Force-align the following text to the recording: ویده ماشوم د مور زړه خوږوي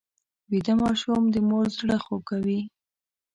ویده 0.51 0.73
ماشوم 0.81 1.23
د 1.33 1.35
مور 1.49 1.65
زړه 1.77 1.97
خوږوي 2.03 2.61